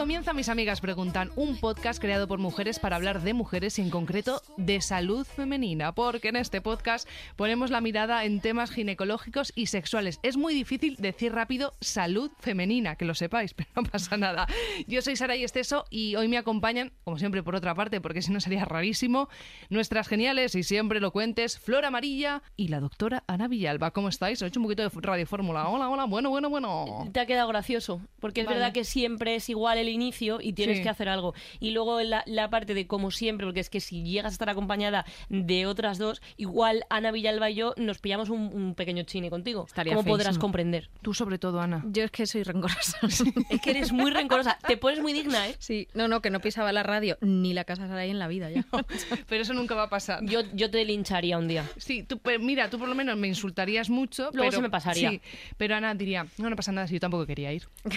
[0.00, 3.90] comienza Mis Amigas Preguntan, un podcast creado por mujeres para hablar de mujeres y en
[3.90, 7.06] concreto de salud femenina, porque en este podcast
[7.36, 10.18] ponemos la mirada en temas ginecológicos y sexuales.
[10.22, 14.46] Es muy difícil decir rápido salud femenina, que lo sepáis, pero no pasa nada.
[14.86, 18.22] Yo soy Sara y Esteso y hoy me acompañan, como siempre por otra parte, porque
[18.22, 19.28] si no sería rarísimo,
[19.68, 23.90] nuestras geniales y siempre elocuentes Flor Amarilla y la doctora Ana Villalba.
[23.90, 24.40] ¿Cómo estáis?
[24.40, 25.68] He hecho un poquito de radio fórmula.
[25.68, 27.06] Hola, hola, bueno, bueno, bueno.
[27.12, 28.60] Te ha quedado gracioso, porque es Vale.
[28.60, 30.82] verdad que siempre es igual el inicio y tienes Sí.
[30.82, 31.34] que hacer algo.
[31.58, 34.48] Y luego la, la parte de como siempre, porque es que si llegas a estar
[34.50, 39.30] acompañada de otras dos, igual Ana Villalba y yo nos pillamos un, un pequeño chine
[39.30, 39.64] contigo.
[39.66, 40.88] Estaría como podrás comprender.
[41.02, 41.84] Tú sobre todo, Ana.
[41.90, 42.98] Yo es que soy rencorosa.
[43.50, 44.58] Es que eres muy rencorosa.
[44.66, 45.56] Te pones muy digna, ¿eh?
[45.58, 48.50] Sí, no, no, que no pisaba la radio ni la casa Saray en la vida
[48.50, 48.64] ya.
[49.28, 50.24] Pero eso nunca va a pasar.
[50.24, 51.68] Yo, yo te lincharía un día.
[51.76, 54.30] Sí, tú, pero mira, tú por lo menos me insultarías mucho.
[54.32, 55.10] Luego pero, se me pasaría.
[55.10, 55.20] Sí,
[55.56, 57.66] pero Ana diría, no, no pasa nada, si yo tampoco quería ir.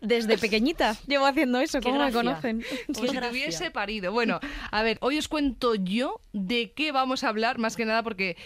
[0.00, 2.64] Desde pequeñita llevo haciendo eso, ¿cómo me conocen?
[2.94, 4.12] Como si hubiese parido.
[4.12, 8.02] Bueno, a ver, hoy os cuento yo de qué vamos a hablar, más que nada
[8.02, 8.36] porque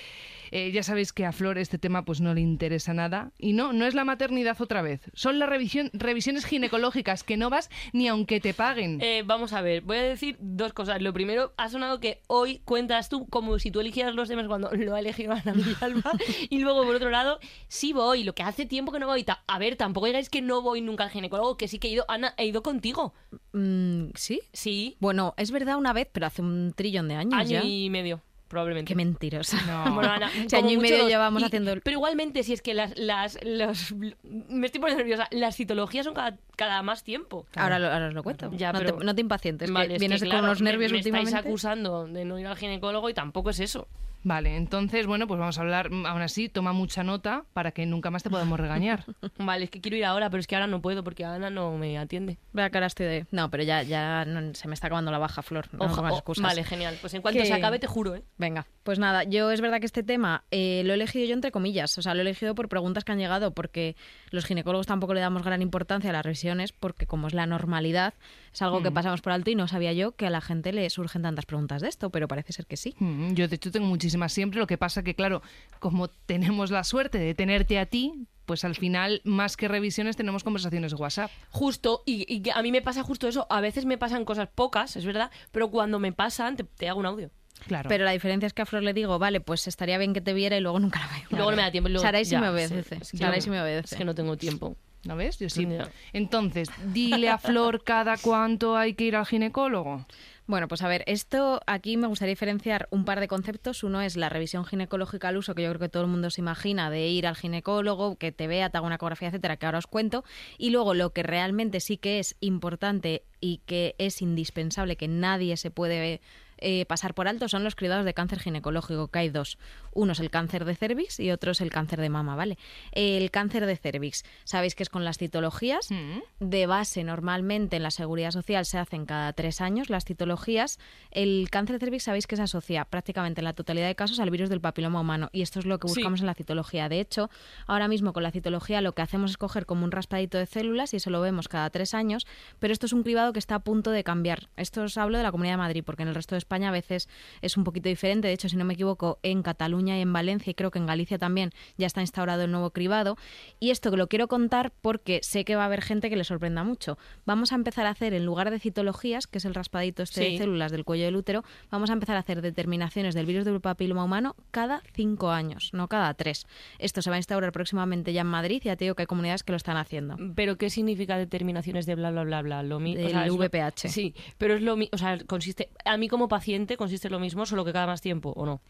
[0.51, 3.33] eh, ya sabéis que a Flor este tema pues no le interesa nada.
[3.39, 5.01] Y no, no es la maternidad otra vez.
[5.15, 9.01] Son las revisión- revisiones ginecológicas que no vas ni aunque te paguen.
[9.01, 11.01] Eh, vamos a ver, voy a decir dos cosas.
[11.03, 14.71] Lo primero, ha sonado que hoy cuentas tú como si tú eligieras los temas cuando
[14.73, 16.13] lo ha elegido Ana Villalba.
[16.51, 18.25] y luego, por otro lado, sí voy.
[18.25, 19.25] Lo que hace tiempo que no voy.
[19.47, 22.05] A ver, tampoco digáis que no voy nunca al ginecólogo, que sí que he ido.
[22.09, 23.15] Ana, he ido contigo.
[23.53, 24.41] Mm, ¿Sí?
[24.53, 27.65] Sí, Bueno, es verdad una vez, pero hace un trillón de años año ya.
[27.65, 28.89] y medio, probablemente.
[28.89, 29.61] Qué mentirosa.
[29.67, 29.95] No.
[29.95, 32.63] Bueno, Ana, O sea, como año y medio llevamos Y- haciendo Pero igualmente, si es
[32.63, 37.47] que las, las, los- me estoy poniendo nerviosa, las citologías son cada, cada más tiempo.
[37.57, 38.51] Ahora, lo- ahora os lo cuento.
[38.53, 40.61] Ya, no, pero- te, no te impacientes, Vale, que es vienes que, con claro, unos
[40.63, 41.31] me- nervios me, últimamente.
[41.31, 43.89] estáis acusando de no ir al ginecólogo y tampoco es eso.
[44.29, 47.87] Vale, entonces, bueno, pues vamos a hablar, mm, aún así, toma mucha nota para que
[47.87, 49.05] nunca más te podamos regañar.
[49.39, 51.79] Vale, es que quiero ir ahora, pero es que ahora no puedo porque Ana no
[51.79, 52.37] me atiende.
[52.53, 53.27] Vea que ahora estoy de...
[53.31, 55.69] No, pero ya, ya no- se me está acabando la baja, Flor.
[55.73, 56.43] No Oja- pongas oh, excusas.
[56.43, 56.99] vale, genial.
[57.01, 58.25] Pues en cuanto Que- se acabe, te juro, ¿eh?
[58.37, 61.53] Venga, pues nada, yo es verdad que este tema eh, lo he elegido yo entre
[61.53, 63.95] comillas, o sea, lo he elegido por preguntas que han llegado, porque
[64.33, 68.15] los ginecólogos tampoco le damos gran importancia a las revisiones, porque como es la normalidad,
[68.57, 70.89] es algo que pasamos por alto y no sabía yo que a la gente le
[70.89, 72.95] surgen tantas preguntas de esto, pero parece ser que sí.
[72.99, 74.59] Mm, Yo, de hecho, tengo muchísimas siempre.
[74.59, 75.43] Lo que pasa que, claro,
[75.79, 78.15] como tenemos la suerte de tenerte a ti,
[78.47, 81.31] pues al final, más que revisiones, tenemos conversaciones de WhatsApp.
[81.51, 83.47] Justo, y, a mí me pasa justo eso.
[83.51, 87.01] A veces me pasan cosas pocas, es verdad, pero cuando me pasan, te, te hago
[87.01, 87.31] un audio.
[87.67, 87.91] Claro.
[87.91, 90.33] Pero la diferencia es que a Flor le digo, vale, pues estaría bien que te
[90.33, 91.27] viera y luego nunca la veo.
[91.29, 91.91] Luego no me da tiempo.
[91.91, 92.81] y Luego, Saray sí me obedece.
[92.81, 93.95] es que sí me obedece.
[93.95, 94.79] Es que no tengo tiempo.
[95.07, 95.39] ¿No ves?
[95.39, 95.67] Yo sí.
[96.13, 100.07] Entonces, dile a Flor cada cuánto hay que ir al ginecólogo.
[100.49, 103.83] Bueno, pues a ver, esto aquí me gustaría diferenciar un par de conceptos.
[103.83, 106.41] Uno es la revisión ginecológica al uso, que yo creo que todo el mundo se
[106.41, 109.79] imagina, de ir al ginecólogo, que te vea, te haga una ecografía, etcétera, que ahora
[109.79, 110.25] os cuento.
[110.57, 115.57] Y luego lo que realmente sí que es importante y que es indispensable, que nadie
[115.57, 116.21] se puede
[116.59, 119.59] eh, pasar por alto, son los cribados de cáncer ginecológico, que hay dos.
[119.93, 122.59] Uno es el cáncer de cervix y otro es el cáncer de mama, ¿vale?
[122.93, 125.91] El cáncer de cervix, sabéis que es con las citologías.
[125.91, 126.19] Mm.
[126.41, 130.79] De base, normalmente en la seguridad social se hacen cada tres años las citologías.
[131.11, 134.31] El cáncer de cervix sabéis que se asocia prácticamente en la totalidad de casos al
[134.31, 135.95] virus del papiloma humano y esto es lo que Sí.
[135.95, 136.89] buscamos en la citología.
[136.89, 137.31] De hecho,
[137.67, 140.93] ahora mismo con la citología lo que hacemos es coger como un raspadito de células
[140.95, 142.27] y eso lo vemos cada tres años,
[142.59, 144.49] pero esto es un cribado que está a punto de cambiar.
[144.57, 146.73] Esto os hablo de la Comunidad de Madrid porque en el resto de España a
[146.73, 147.09] veces
[147.43, 148.29] es un poquito diferente.
[148.29, 150.87] De hecho, si no me equivoco, en Cataluña y en Valencia y creo que en
[150.87, 153.17] Galicia también ya está instaurado el nuevo cribado.
[153.59, 156.23] Y esto que lo quiero contar porque sé que va a haber gente que le
[156.23, 156.99] sorprenda mucho.
[157.25, 160.33] Vamos a empezar a hacer, en lugar de citologías, que es el raspadito este Sí.
[160.33, 163.61] de células del cuello del útero, vamos a empezar a hacer determinaciones del virus del
[163.61, 166.47] papiloma humano cada cinco años, no cada tres.
[166.79, 169.07] Esto se va a instaurar próximamente ya en Madrid y ya te digo que hay
[169.07, 170.17] comunidades que lo están haciendo.
[170.37, 172.63] Pero ¿qué significa determinaciones de bla, bla, bla, bla?
[172.63, 173.89] Lo mi- lo- VPH.
[173.89, 177.19] Sí, pero es lo mismo, o sea, consiste, a mí como paciente consiste en lo
[177.19, 178.61] mismo, solo que cada más tiempo, ¿o no?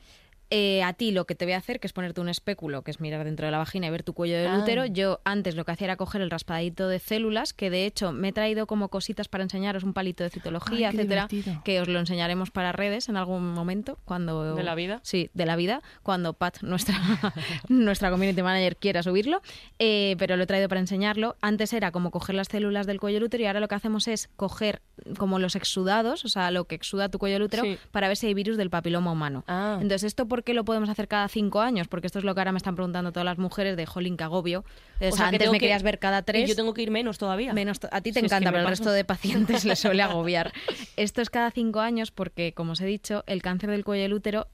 [0.51, 2.93] Eh, a ti lo que te voy a hacer, que es ponerte un espéculo, que
[2.93, 4.59] es mirar dentro de la vagina y ver tu cuello del Ah.
[4.59, 4.87] útero.
[4.87, 8.29] Yo antes lo que hacía era coger el raspadito de células, que de hecho me
[8.29, 11.63] he traído como cositas para enseñaros, un palito de citología, Ay, etcétera, divertido.
[11.65, 13.99] que os lo enseñaremos para redes en algún momento.
[14.05, 15.01] cuando ¿De la vida?
[15.03, 16.95] Sí, de la vida, cuando Pat, nuestra,
[17.69, 19.43] nuestra community manager, quiera subirlo.
[19.79, 21.37] Eh, pero lo he traído para enseñarlo.
[21.41, 24.09] Antes era como coger las células del cuello del útero y ahora lo que hacemos
[24.09, 24.81] es coger
[25.19, 27.79] como los exudados, o sea, lo que exuda tu cuello del útero, Sí.
[27.91, 29.45] para ver si hay virus del papiloma humano.
[29.49, 29.79] Ah.
[29.81, 31.89] Entonces, ¿esto por qué lo podemos hacer cada cinco años?
[31.89, 34.25] Porque esto es lo que ahora me están preguntando todas las mujeres de jolín, que
[34.25, 34.65] agobio.
[35.01, 36.49] O, sea, antes me que- querías ver cada Y tres.
[36.49, 37.53] yo tengo que ir menos todavía.
[37.53, 40.03] Menos a ti te Si es que encanta, pero al resto de pacientes les suele
[40.03, 40.53] agobiar.
[40.97, 44.13] Esto es cada cinco años porque, como os he dicho, el cáncer del cuello del
[44.15, 44.49] útero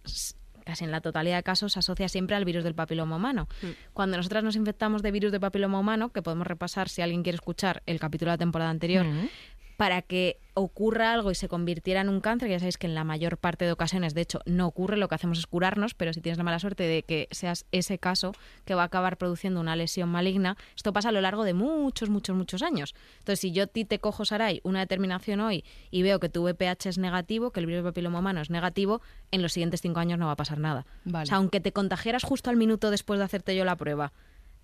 [0.65, 3.49] casi en la totalidad de casos se asocia siempre al virus del papiloma humano.
[3.63, 3.67] Mm.
[3.95, 7.35] Cuando nosotras nos infectamos de virus de papiloma humano, que podemos repasar si alguien quiere
[7.35, 9.29] escuchar el capítulo de la temporada anterior, Mm.
[9.77, 12.95] Para que ocurra algo y se convirtiera en un cáncer, que ya sabéis que en
[12.95, 16.13] la mayor parte de ocasiones, de hecho, no ocurre, lo que hacemos es curarnos, pero
[16.13, 18.33] si tienes la mala suerte de que seas ese caso
[18.65, 22.11] que va a acabar produciendo una lesión maligna, esto pasa a lo largo de muchos,
[22.11, 22.95] muchos, muchos años.
[23.21, 26.43] Entonces, si yo a ti te cojo, Saray, una determinación hoy y veo que tu
[26.43, 30.19] VPH es negativo, que el virus papiloma humano es negativo, en los siguientes cinco años
[30.19, 30.87] no va a pasar nada.
[31.05, 31.25] Vale.
[31.25, 34.13] O sea, aunque te contagiaras justo al minuto después de hacerte yo la prueba,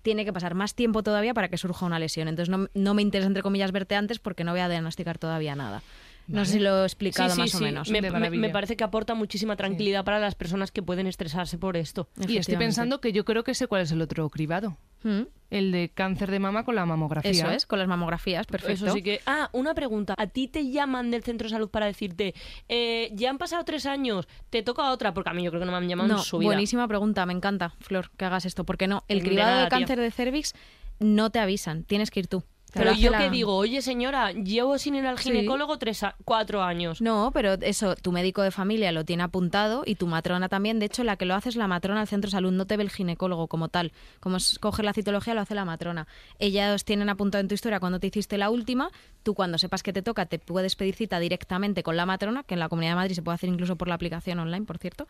[0.01, 2.27] tiene que pasar más tiempo todavía para que surja una lesión.
[2.27, 5.55] Entonces no, no me interesa, entre comillas, verte antes porque no voy a diagnosticar todavía
[5.55, 5.81] nada.
[6.29, 7.63] No sé si lo he explicado Sí, sí, más o sí.
[7.63, 7.89] menos.
[7.89, 12.07] Me, parece que aporta muchísima tranquilidad para las personas que pueden estresarse por esto.
[12.27, 14.77] Y estoy pensando que yo creo que sé cuál es el otro cribado.
[15.03, 17.31] Mm, El de cáncer de mama con la mamografía.
[17.31, 18.85] Eso es, con las mamografías, perfecto.
[18.85, 19.21] Eso sí que.
[19.25, 20.13] Ah, una pregunta.
[20.17, 22.35] ¿A ti te llaman del centro de salud para decirte,
[22.67, 25.13] eh, ya han pasado tres años, te toca otra?
[25.13, 26.47] Porque a mí yo creo que no me han llamado No, en su vida.
[26.49, 28.65] buenísima pregunta, me encanta, Flor, que hagas esto.
[28.65, 29.77] Porque no, el De cribado nada, de tía.
[29.79, 30.53] cáncer de cervix
[30.99, 32.43] no te avisan, tienes que ir tú.
[32.73, 35.31] Pero yo la- que digo, oye señora, llevo sin ir al Sí.
[35.31, 37.01] ginecólogo tres a- cuatro años.
[37.01, 40.79] No, pero eso, tu médico de familia lo tiene apuntado y tu matrona también.
[40.79, 42.77] De hecho, la que lo hace es la matrona del centro de salud, no te
[42.77, 43.91] ve el ginecólogo como tal.
[44.19, 46.07] Como es coger la citología, lo hace la matrona.
[46.37, 48.91] Ellas tienen apuntado en tu historia cuando te hiciste la última.
[49.23, 52.53] Tú, cuando sepas que te toca, te puedes pedir cita directamente con la matrona, que
[52.53, 55.07] en la Comunidad de Madrid se puede hacer incluso por la aplicación online, por cierto.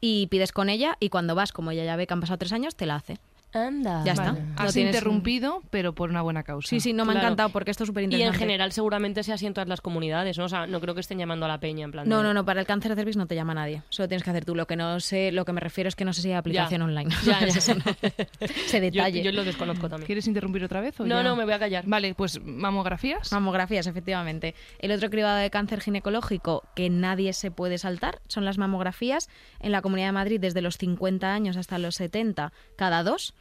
[0.00, 2.52] Y pides con ella y cuando vas, como ella ya ve que han pasado tres
[2.52, 3.18] años, te la hace.
[3.52, 4.02] Anda.
[4.04, 4.32] Ya está.
[4.32, 4.44] Vale.
[4.56, 6.68] Has tienes- interrumpido, pero por una buena causa.
[6.68, 8.38] Sí, sí, no me ha encantado porque esto es súper Y en interesante.
[8.38, 10.44] general seguramente sea así en todas las comunidades, ¿no?
[10.44, 12.34] O sea, no creo que estén llamando a la peña en plan No, de- no,
[12.34, 13.82] no, para el cáncer de cervix no te llama nadie.
[13.90, 14.54] Solo tienes que hacer tú.
[14.54, 16.80] Lo que no sé, lo que me refiero es que no sé si hay aplicación
[16.80, 16.84] Ya.
[16.86, 17.10] online.
[17.24, 17.46] Ya, ya.
[17.46, 17.82] Es eso, no.
[18.72, 19.22] Yo, detalle.
[19.22, 20.06] yo lo desconozco también.
[20.06, 20.98] ¿Quieres interrumpir otra vez?
[21.00, 21.22] o No, ya?
[21.22, 21.84] no, me voy a callar.
[21.86, 23.32] Vale, pues mamografías.
[23.32, 24.54] Mamografías, efectivamente.
[24.78, 29.28] El otro cribado de cáncer ginecológico que nadie se puede saltar son las mamografías
[29.60, 33.34] en la Comunidad de Madrid desde los 50 años hasta los 70, cada dos.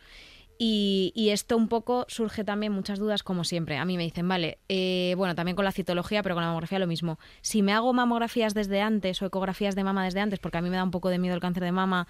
[0.64, 3.78] Y, y esto un poco surge también muchas dudas, como siempre.
[3.78, 6.78] A mí me dicen, vale, eh, bueno, también con la citología, pero con la mamografía
[6.78, 7.18] lo mismo.
[7.42, 10.70] Si me hago mamografías desde antes o ecografías de mama desde antes, porque a mí
[10.70, 12.08] me da un poco de miedo el cáncer de mama,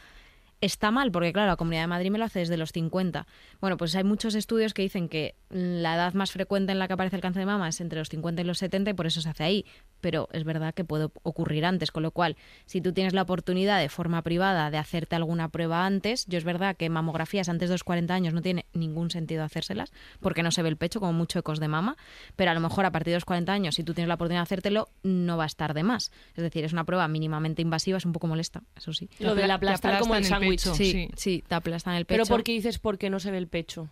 [0.62, 3.28] está mal, porque claro, la Comunidad de Madrid me lo hace desde los 50.
[3.60, 6.94] Bueno, pues hay muchos estudios que dicen que la edad más frecuente en la que
[6.94, 9.22] aparece el cáncer de mama es entre los 50 y los 70 y por eso
[9.22, 9.66] se hace ahí.
[10.00, 13.80] Pero es verdad que puede ocurrir antes, con lo cual, si tú tienes la oportunidad
[13.80, 17.74] de forma privada de hacerte alguna prueba antes, yo es verdad que mamografías antes de
[17.76, 21.14] los 40 años no tiene ningún sentido hacérselas, porque no se ve el pecho, como
[21.14, 21.98] mucho ecos de mama,
[22.36, 24.42] pero a lo mejor a partir de los 40 años, si tú tienes la oportunidad
[24.42, 26.12] de hacértelo, no va a estar de más.
[26.36, 29.10] Es decir, es una prueba mínimamente invasiva, es un poco molesta, eso sí.
[29.20, 30.76] Lo del apla- aplastar como el el pecho.
[30.76, 31.10] Sí, sí.
[31.16, 32.18] sí, te aplastan el pecho.
[32.24, 33.90] Pero ¿por qué dices por qué no se ve el pecho?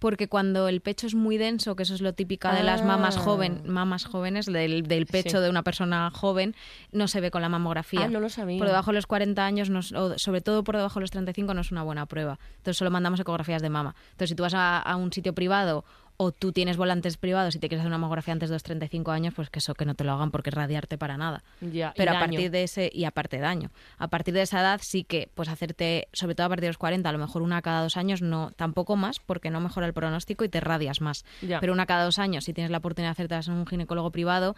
[0.00, 2.84] Porque cuando el pecho es muy denso, que eso es lo típico de las Ah.
[2.84, 5.42] mamas joven, mamas jóvenes, del, del pecho Sí.
[5.42, 6.54] de una persona joven,
[6.92, 8.02] no se ve con la mamografía.
[8.04, 8.58] Ah, no lo sabía.
[8.58, 11.10] Por debajo de los 40 años, no es- o sobre todo por debajo de los
[11.12, 12.38] 35, no es una buena prueba.
[12.56, 13.94] Entonces solo mandamos ecografías de mama.
[14.10, 15.84] Entonces si tú vas a, a un sitio privado
[16.16, 19.10] o tú tienes volantes privados y te quieres hacer una mamografía antes de los 35
[19.10, 21.42] años, pues que eso que no te lo hagan porque es radiarte para nada.
[21.60, 25.04] Ya, Pero a partir de ese, y aparte daño, a partir de esa edad sí
[25.04, 27.82] que, pues hacerte, sobre todo a partir de los 40, a lo mejor una cada
[27.82, 31.24] dos años, no, tampoco más, porque no mejora el pronóstico y te radias más.
[31.42, 31.60] Ya.
[31.60, 34.54] Pero una cada dos años, si tienes la oportunidad de hacerte en un ginecólogo privado,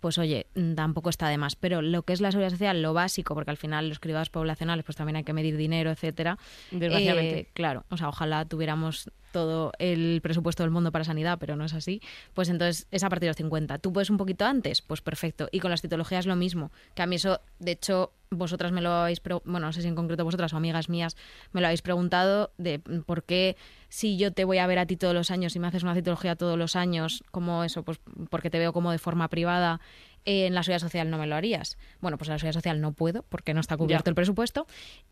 [0.00, 1.56] pues oye, mm, tampoco está de más.
[1.56, 4.84] Pero lo que es la seguridad social, lo básico, porque al final los cribados poblacionales,
[4.84, 6.38] pues también hay que medir dinero, etcétera.
[6.70, 7.40] Desgraciadamente.
[7.40, 11.66] Eh, claro, o sea, ojalá tuviéramos todo el presupuesto del mundo para sanidad, pero no
[11.66, 12.00] es así.
[12.32, 13.76] Pues entonces es a partir de los 50.
[13.80, 14.80] ¿Tú puedes un poquito antes?
[14.80, 15.50] Pues perfecto.
[15.52, 16.72] Y con las citologías lo mismo.
[16.94, 19.94] Que a mí eso, de hecho, vosotras me lo habéis, bueno, no sé si en
[19.94, 21.18] concreto vosotras o amigas mías
[21.52, 23.58] me lo habéis preguntado de por qué
[23.90, 25.94] si yo te voy a ver a ti todos los años y me haces una
[25.94, 28.00] citología todos los años, como eso, pues
[28.30, 29.82] porque te veo como de forma privada,
[30.26, 31.78] en la seguridad social no me lo harías.
[32.00, 34.10] Bueno, pues en la seguridad social no puedo porque no está cubierto Ya.
[34.10, 34.66] el presupuesto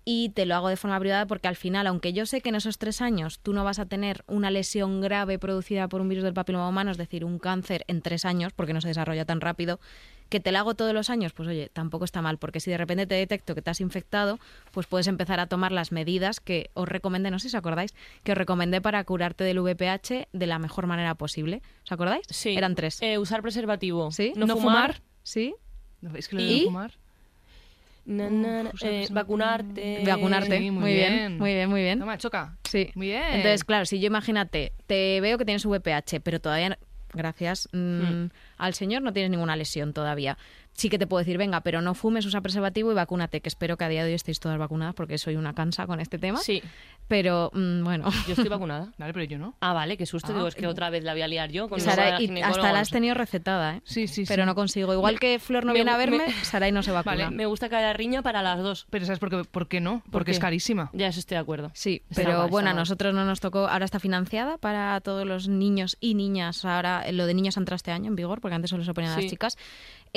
[0.04, 2.56] y te lo hago de forma privada porque al final, aunque yo sé que en
[2.56, 6.24] esos tres años tú no vas a tener una lesión grave producida por un virus
[6.24, 9.40] del papiloma humano, es decir, un cáncer en tres años, porque no se desarrolla tan
[9.40, 9.80] rápido,
[10.28, 12.76] que te la hago todos los años, pues oye, tampoco está mal, porque si de
[12.78, 14.38] repente te detecto que te has infectado,
[14.72, 17.94] pues puedes empezar a tomar las medidas que os recomendé, no sé si os acordáis,
[18.24, 21.62] que os recomendé para curarte del VPH de la mejor manera posible.
[21.84, 22.26] ¿Os acordáis?
[22.30, 22.56] Sí.
[22.56, 23.00] Eran tres.
[23.02, 24.10] Eh, usar preservativo.
[24.10, 24.32] ¿Sí?
[24.34, 24.94] No, No fumar.
[24.94, 25.02] fumar.
[25.22, 25.54] ¿Sí?
[26.00, 26.64] No, Es que lo ¿Y?
[26.64, 26.92] fumar.
[28.06, 30.02] na, na, eh, vacunarte.
[30.06, 30.58] Vacunarte.
[30.58, 31.12] sí, muy muy bien.
[31.14, 31.38] bien.
[31.38, 31.98] Muy bien, muy bien.
[32.00, 32.56] Toma, choca.
[32.64, 32.90] Sí.
[32.94, 33.22] Muy bien.
[33.32, 36.76] Entonces, claro, si yo imagínate, te veo que tienes VPH, pero todavía, no-
[37.14, 38.30] gracias mm, Hmm.
[38.58, 40.36] al señor, no tienes ninguna lesión todavía.
[40.74, 43.76] Sí que te puedo decir, venga, pero no fumes, usa preservativo y vacúnate, que espero
[43.76, 46.38] que a día de hoy estéis todas vacunadas porque soy una cansa con este tema.
[46.40, 46.62] Sí,
[47.08, 48.92] Pero mm, bueno, yo estoy vacunada.
[48.98, 49.54] Vale, pero yo no.
[49.60, 50.32] Ah, vale, qué susto.
[50.32, 50.34] Ah.
[50.36, 52.72] Digo, es que otra vez la voy a liar yo con Sara, la y hasta
[52.72, 53.82] la has tenido recetada, ¿eh?
[53.84, 54.46] Sí, sí, Pero sí.
[54.46, 54.92] no consigo.
[54.94, 57.24] Igual que Flor no me- viene a verme, me- Sarai no se vacuna.
[57.24, 58.86] Vale, Me gusta que haya riña para las dos.
[58.90, 60.02] Pero ¿sabes por qué, por qué no?
[60.10, 60.90] Porque es carísima.
[60.94, 61.70] Ya eso estoy de acuerdo.
[61.74, 65.26] Sí, Está pero mal, bueno, a nosotros no nos tocó, ahora está financiada para todos
[65.26, 68.54] los niños y niñas, ahora eh, lo de niños entra este año en vigor, porque
[68.54, 69.22] antes solo se ponían Sí.
[69.22, 69.58] las chicas.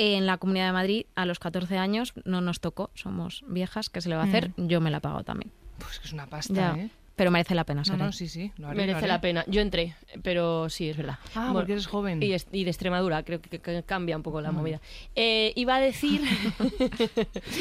[0.00, 4.00] En la Comunidad de Madrid, a los 14 años, no nos tocó, somos viejas, ¿qué
[4.00, 4.52] se le va a hacer?
[4.56, 5.50] Yo me la pago también.
[5.78, 6.76] Pues que es una pasta, Ya.
[6.76, 6.90] ¿eh?
[7.18, 8.06] Pero merece la pena, No, Sarai.
[8.06, 8.50] no, sí, sí.
[8.56, 9.08] lo haré, lo Merece haré.
[9.08, 9.44] la pena.
[9.48, 11.18] Yo entré, pero sí, es verdad.
[11.34, 12.22] Ah, Bueno, porque eres joven.
[12.22, 14.80] Y, es- y de Extremadura, creo que, que cambia un poco la movida.
[15.14, 16.22] Eh, iba a decir...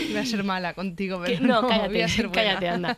[0.10, 2.44] Voy a ser mala contigo, que- pero no, voy cállate, a ser buena.
[2.44, 2.98] cállate, anda.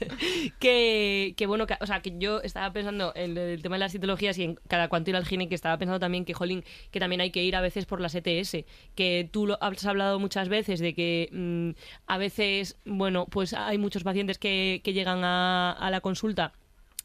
[0.60, 3.92] que, que bueno, que- o sea, que yo estaba pensando en el tema de las
[3.92, 7.00] citologías y en cada cuánto ir al gine, que estaba pensando también que, jolín, que
[7.00, 10.48] también hay que ir a veces por las ETS, que tú lo has hablado muchas
[10.48, 11.70] veces de que mm,
[12.06, 16.52] a veces, bueno, pues hay muchos pacientes que, que llegan a, a la consulta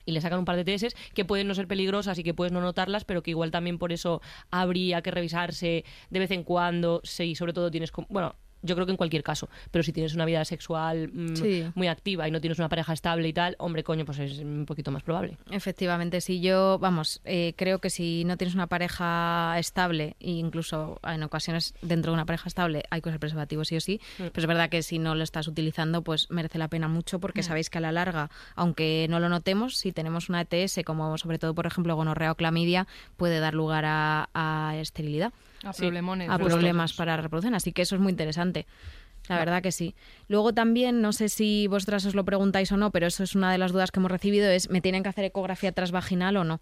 [0.05, 2.51] y le sacan un par de TS que pueden no ser peligrosas y que puedes
[2.51, 7.01] no notarlas, pero que igual también por eso habría que revisarse de vez en cuando,
[7.03, 10.25] si sobre todo tienes, bueno, yo creo que en cualquier caso, pero si tienes una
[10.25, 11.65] vida sexual mm, Sí.
[11.75, 14.65] muy activa y no tienes una pareja estable y tal, hombre, coño, pues es un
[14.65, 15.37] poquito más probable.
[15.49, 20.99] Efectivamente, si yo, vamos, eh, creo que si no tienes una pareja estable, e incluso
[21.03, 24.23] en ocasiones dentro de una pareja estable hay que usar preservativo sí o sí, Mm.
[24.33, 27.43] pero es verdad que si no lo estás utilizando, pues merece la pena mucho porque
[27.43, 31.39] sabéis que a la larga, aunque no lo notemos, si tenemos una ETS, como sobre
[31.39, 32.87] todo, por ejemplo, gonorrea o clamidia,
[33.17, 35.89] puede dar lugar a, a esterilidad, A Sí,
[36.37, 38.65] problemas para reproducción, así que eso es muy interesante.
[39.27, 39.95] La verdad que sí.
[40.27, 43.51] Luego también, no sé si vosotras os lo preguntáis o no, pero eso es una
[43.51, 46.59] de las dudas que hemos recibido, es ¿me tienen que hacer ecografía transvaginal o no?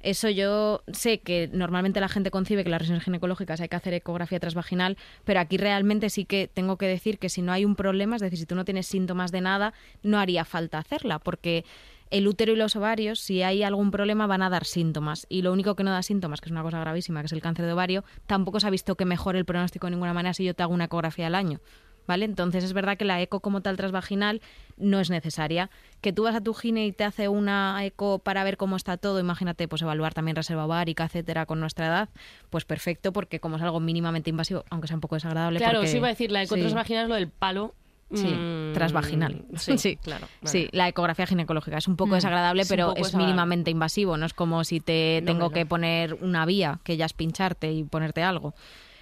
[0.00, 3.92] Eso yo sé que normalmente la gente concibe que las revisiones ginecológicas hay que hacer
[3.92, 7.76] ecografía transvaginal, pero aquí realmente sí que tengo que decir que si no hay un
[7.76, 11.66] problema, es decir, si tú no tienes síntomas de nada, no haría falta hacerla, porque
[12.10, 15.26] el útero y los ovarios, si hay algún problema, van a dar síntomas.
[15.28, 17.40] Y lo único que no da síntomas, que es una cosa gravísima, que es el
[17.40, 20.44] cáncer de ovario, tampoco se ha visto que mejore el pronóstico de ninguna manera si
[20.44, 21.60] yo te hago una ecografía al año.
[22.06, 22.24] ¿Vale?
[22.24, 24.40] Entonces es verdad que la eco como tal transvaginal
[24.76, 25.70] no es necesaria.
[26.00, 28.96] Que tú vas a tu gine y te hace una eco para ver cómo está
[28.96, 32.08] todo, imagínate, pues evaluar también reserva ovárica, etcétera, con nuestra edad,
[32.48, 35.60] pues perfecto, porque como es algo mínimamente invasivo, aunque sea un poco desagradable.
[35.60, 36.46] Claro, porque- sí iba a decir, la sí.
[36.46, 37.74] ecotransvaginal es lo del palo.
[38.12, 39.44] Sí, mm, transvaginal.
[39.56, 40.26] Sí, claro.
[40.42, 40.52] vale.
[40.52, 43.26] Sí, la ecografía ginecológica es un poco Mm, desagradable, es pero poco es desagradable.
[43.26, 44.16] mínimamente invasivo.
[44.16, 47.72] No es como si te No, tengo que poner una vía, que ya es pincharte
[47.72, 48.54] y ponerte algo.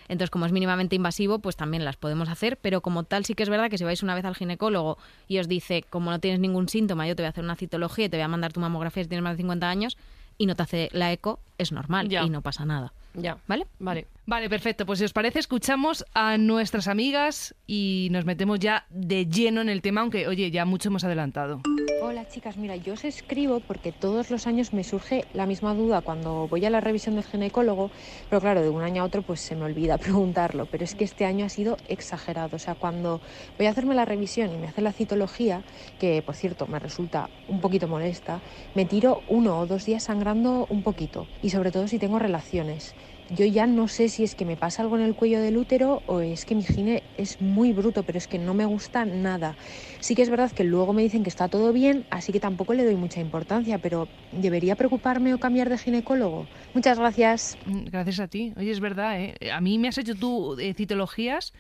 [0.09, 3.43] Entonces, como es mínimamente invasivo, pues también las podemos hacer, pero como tal sí que
[3.43, 4.97] es verdad que si vais una vez al ginecólogo
[5.27, 8.07] y os dice, como no tienes ningún síntoma, yo te voy a hacer una citología
[8.07, 9.99] y te voy a mandar tu mamografía si tienes más de 50 años
[10.39, 12.23] y no te hace la eco, es normal Ya.
[12.25, 12.93] y no pasa nada.
[13.15, 13.67] Ya, ¿Vale?
[13.81, 14.07] vale.
[14.27, 14.85] Vale, perfecto.
[14.87, 19.71] Pues si os parece, escuchamos a nuestras amigas y nos metemos ya de lleno en
[19.71, 21.63] el tema, aunque, oye, ya mucho hemos adelantado.
[22.03, 26.01] Hola chicas, mira, yo os escribo porque todos los años me surge la misma duda
[26.03, 27.91] cuando voy a la revisión del ginecólogo,
[28.31, 31.03] pero claro, de un año a otro pues se me olvida preguntarlo, pero es que
[31.05, 33.21] este año ha sido exagerado, o sea, cuando
[33.57, 35.63] voy a hacerme la revisión y me hace la citología,
[35.99, 38.41] que por cierto me resulta un poquito molesta,
[38.77, 42.95] me tiro uno o dos días sangrando un poquito y sobre todo si tengo relaciones.
[43.29, 46.03] Yo ya no sé si es que me pasa algo en el cuello del útero
[46.07, 49.57] o es que mi gine es muy bruto, pero es que no me gusta nada.
[50.01, 52.75] Sí que es verdad que luego me dicen que está todo bien, así que tampoco
[52.75, 56.49] le doy mucha importancia, pero ¿debería preocuparme o cambiar de ginecólogo?
[56.73, 57.59] Muchas gracias.
[57.65, 58.53] Mm, Gracias a ti.
[58.57, 59.35] Oye, es verdad, ¿eh?
[59.53, 61.53] A mí me has hecho tú eh, citologías.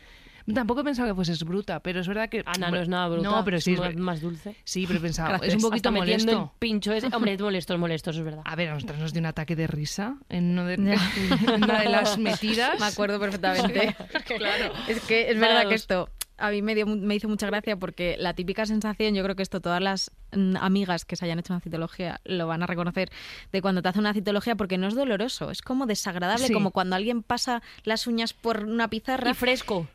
[0.55, 2.43] Tampoco he pensado que fueses bruta, pero es verdad que...
[2.47, 3.29] Ana no es nada bruta.
[3.29, 3.81] No, pero sí es...
[3.81, 4.57] más, más dulce.
[4.65, 5.49] Sí, pero he pensado, Gracias.
[5.49, 6.53] es un poquito Hasta metiendo molesto.
[6.55, 7.09] el pincho ese.
[7.15, 8.43] Hombre, es molesto, es molesto, eso es verdad.
[8.45, 11.81] A ver, a nosotros nos dio un ataque de risa en, uno de, en una
[11.81, 12.81] de las metidas.
[12.81, 13.95] Me acuerdo perfectamente.
[14.27, 14.73] claro.
[14.89, 18.17] Es que es verdad que esto a mí me, dio, me hizo mucha gracia porque
[18.19, 21.53] la típica sensación, yo creo que esto todas las mm, amigas que se hayan hecho
[21.53, 23.11] una citología lo van a reconocer,
[23.53, 26.53] de cuando te hace una citología porque no es doloroso, es como desagradable, Sí.
[26.53, 29.31] como cuando alguien pasa las uñas por una pizarra.
[29.31, 29.89] Y fresco.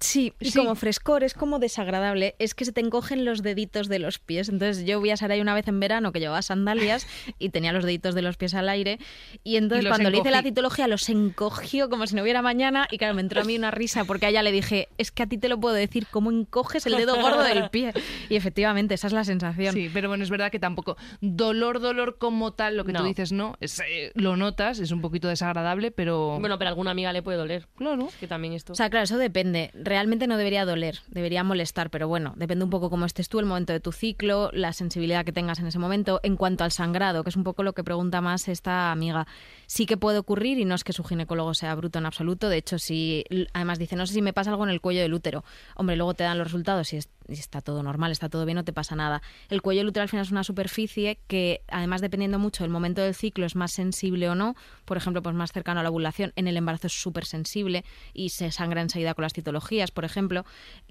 [0.00, 0.58] Sí, y Sí.
[0.58, 4.48] como frescor, es como desagradable, es que se te encogen los deditos de los pies.
[4.48, 7.06] Entonces yo vi a Saray una vez en verano que llevaba sandalias
[7.38, 8.98] y tenía los deditos de los pies al aire
[9.44, 12.88] y entonces Y cuando le hice la citología los encogió como si no hubiera mañana
[12.90, 15.22] y claro, me entró a mí una risa porque a ella le dije, es que
[15.22, 17.92] a ti te lo puedo decir, cómo encoges el dedo gordo del pie.
[18.30, 19.74] Y efectivamente, esa es la sensación.
[19.74, 20.96] Sí, pero bueno, es verdad que tampoco.
[21.20, 23.04] Dolor, dolor como tal, lo que tú No.
[23.08, 23.56] dices, no.
[23.60, 26.38] Es, eh, lo notas, es un poquito desagradable, pero.
[26.40, 27.66] Bueno, pero a alguna amiga le puede doler.
[27.76, 28.08] claro.
[28.08, 28.72] Es que también esto.
[28.72, 29.70] O sea, claro, eso depende.
[29.90, 33.44] Realmente no debería doler, debería molestar, pero bueno, depende un poco cómo estés tú, el
[33.44, 36.20] momento de tu ciclo, la sensibilidad que tengas en ese momento.
[36.22, 39.26] En cuanto al sangrado, que es un poco lo que pregunta más esta amiga,
[39.66, 42.48] sí que puede ocurrir y no es que su ginecólogo sea bruto en absoluto.
[42.48, 45.12] De hecho, si además dice, no sé si me pasa algo en el cuello del
[45.12, 45.42] útero,
[45.74, 47.00] hombre, luego te dan los resultados y
[47.38, 49.22] está todo normal, está todo bien, no te pasa nada.
[49.48, 53.14] El cuello útero al final es una superficie que, además, dependiendo mucho del momento del
[53.14, 54.56] ciclo, es más sensible o no.
[54.84, 58.30] Por ejemplo, pues más cercano a la ovulación, en el embarazo es súper sensible y
[58.30, 60.44] se sangra enseguida con las citologías, por ejemplo,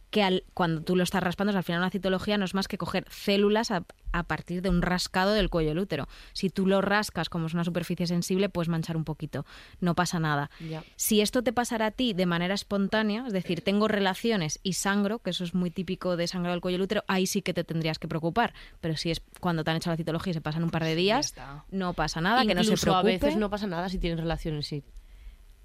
[0.10, 2.78] que al, cuando tú lo estás raspando, al final una citología no es más que
[2.78, 3.84] coger células a,
[4.24, 6.08] partir de un rascado del cuello del útero.
[6.34, 9.46] Si tú lo rascas como es una superficie sensible, puedes manchar un poquito.
[9.80, 10.50] No pasa nada.
[10.96, 15.20] Si esto te pasara a ti de manera espontánea, es decir, tengo relaciones y sangro,
[15.20, 17.64] que eso es muy típico de sangrar del cuello del útero, ahí sí que te
[17.64, 18.54] tendrías que preocupar.
[18.82, 20.96] Pero si es cuando te han hecho la citología y se pasan un par de
[20.96, 21.36] días,
[21.72, 23.00] no pasa nada, que no se preocupe.
[23.00, 24.84] a veces no pasa nada si tienes relaciones, sí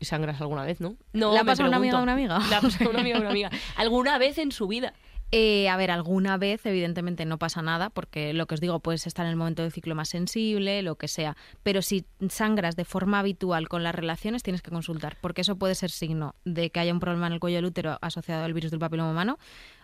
[0.00, 0.96] sangras alguna vez, ¿no?
[1.12, 2.38] No, ¿La ha pasado una amiga a una amiga?
[2.50, 3.50] La ha pasado una amiga a una amiga.
[3.76, 4.94] ¿Alguna vez en su vida?
[5.36, 9.04] Eh, a ver, alguna vez, evidentemente, no pasa nada, porque lo que os digo, puedes
[9.08, 11.36] estar en el momento del ciclo más sensible, lo que sea.
[11.64, 15.74] Pero si sangras de forma habitual con las relaciones, tienes que consultar, porque eso puede
[15.74, 18.70] ser signo de que haya un problema en el cuello del útero asociado al virus
[18.70, 19.40] del papiloma humano,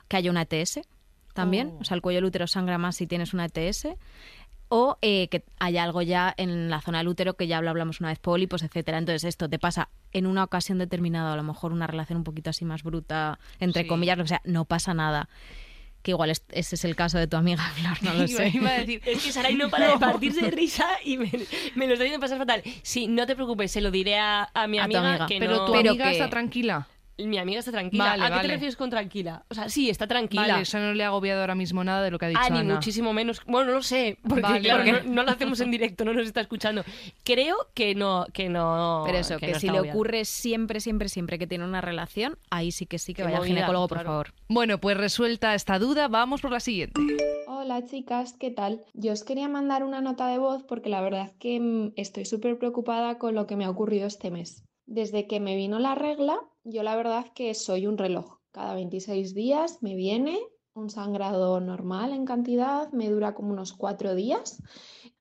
[0.07, 0.83] que haya una ETS
[1.35, 1.73] también.
[1.75, 1.81] Oh.
[1.81, 3.89] O sea, el cuello del útero sangra más si tienes una ETS
[4.69, 7.99] o eh, que haya algo ya en la zona del útero que ya lo hablamos
[7.99, 8.99] una vez, pólipos, etcétera.
[8.99, 12.51] Entonces esto te pasa en una ocasión determinada, a lo mejor una relación un poquito
[12.51, 15.29] así más bruta, entre comillas, lo que sea, no pasa nada.
[16.03, 18.51] Que igual ese es el caso de tu amiga Flor, no lo sé.
[18.55, 21.93] Iba a decir, es que Saray no para de partirse de risa y me, lo
[21.93, 22.63] está haciendo pasar fatal.
[22.83, 26.31] Sí, no te preocupes, se lo diré a, mi amiga, que Pero tu amiga está
[26.31, 26.89] tranquila
[27.27, 28.13] mi amiga está tranquila.
[28.13, 29.45] ¿A qué te refieres con tranquila?
[29.49, 30.47] O sea, sí, está tranquila.
[30.47, 32.51] Vale, eso no le ha agobiado ahora mismo nada de lo que ha dicho ah,
[32.51, 33.43] ni muchísimo menos.
[33.47, 36.85] Bueno, no lo sé, porque, claro, No, lo hacemos en directo, no nos está escuchando.
[37.25, 39.03] Creo que no, que no.
[39.07, 42.87] Pero eso, que, si le ocurre siempre, siempre, siempre que tiene una relación, ahí sí
[42.87, 44.35] que sí que vaya al ginecólogo, por favor.
[44.49, 47.01] Bueno, pues resuelta esta duda, vamos por la siguiente.
[47.47, 48.81] Hola chicas, ¿qué tal?
[48.95, 52.25] Yo os quería mandar una nota de voz porque la verdad es que mm, estoy
[52.25, 54.65] súper preocupada con lo que me ha ocurrido este mes.
[54.91, 58.39] Desde que me vino la regla, yo la verdad que soy un reloj.
[58.51, 60.41] Cada 26 días me viene
[60.75, 64.61] un sangrado normal en cantidad, me dura como unos cuatro días.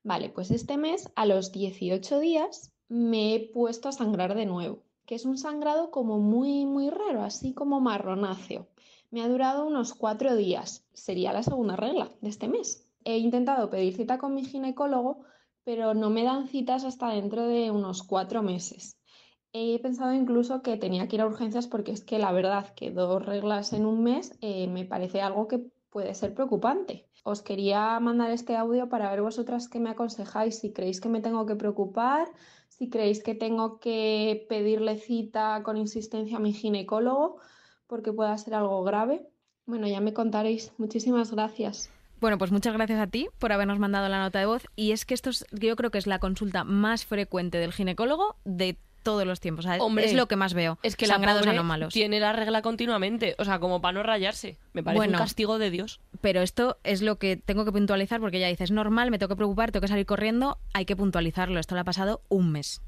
[0.02, 4.82] Vale, pues este mes a los 18 días me he puesto a sangrar de nuevo,
[5.06, 8.66] que es un sangrado como muy, muy raro, así como marronáceo.
[9.12, 12.90] Me ha durado unos cuatro días, sería la segunda regla de este mes.
[13.04, 15.20] He intentado pedir cita con mi ginecólogo,
[15.62, 18.96] pero no me dan citas hasta dentro de unos cuatro meses.
[19.52, 22.92] He pensado incluso que tenía que ir a urgencias porque es que la verdad que
[22.92, 25.58] dos reglas en un mes eh, me parece algo que
[25.90, 27.06] puede ser preocupante.
[27.24, 31.20] Os quería mandar este audio para ver vosotras qué me aconsejáis, si creéis que me
[31.20, 32.28] tengo que preocupar,
[32.68, 37.38] si creéis que tengo que pedirle cita con insistencia a mi ginecólogo
[37.86, 39.28] porque pueda ser algo grave.
[39.66, 40.72] Bueno, ya me contaréis.
[40.78, 41.90] Muchísimas gracias.
[42.20, 44.66] Bueno, pues muchas gracias a ti por habernos mandado la nota de voz.
[44.76, 48.78] Y es que esto yo creo que es la consulta más frecuente del ginecólogo de
[49.02, 49.66] todos los tiempos.
[49.80, 50.78] Hombre, es lo que más veo.
[50.82, 51.92] Es que sangrados la anómalos.
[51.92, 54.58] tiene la regla continuamente, o sea, como para no rayarse.
[54.72, 56.00] Me parece un castigo de Dios.
[56.20, 59.36] Pero esto es lo que tengo que puntualizar porque ya dices, normal, me tengo que
[59.36, 61.58] preocupar, tengo que salir corriendo, hay que puntualizarlo.
[61.60, 62.82] Esto le ha pasado un mes.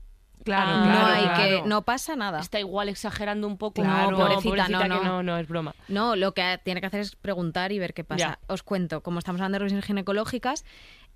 [0.44, 2.40] Claro, no claro, hay que no pasa nada.
[2.40, 3.82] Está igual exagerando un poco.
[3.84, 5.22] no, pobrecita, no, no.
[5.22, 5.74] no, es broma.
[5.88, 8.38] No, lo que tiene que hacer es preguntar y ver qué pasa.
[8.48, 10.64] Os cuento, como estamos hablando de revisiones ginecológicas,